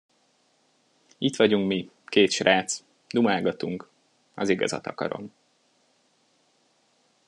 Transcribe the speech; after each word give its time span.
Itt 1.17 1.35
vagyunk 1.35 1.67
mi, 1.67 1.91
két 2.05 2.31
srác, 2.31 2.83
dumálgatunk, 3.07 3.89
az 4.33 4.49
igazat 4.49 4.87
akarom. 4.87 5.33